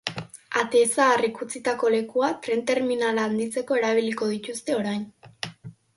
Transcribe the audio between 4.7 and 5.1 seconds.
orain.